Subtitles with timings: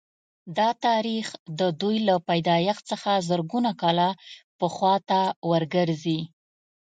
[0.57, 1.25] دا تاریخ
[1.59, 4.09] د دوی له پیدایښت څخه زرګونه کاله
[4.59, 6.19] پخوا ته ورګرځي